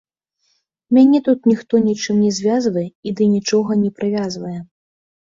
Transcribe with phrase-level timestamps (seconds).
[0.97, 4.57] Мяне тут ніхто нічым не звязвае і да нічога не прывязвае.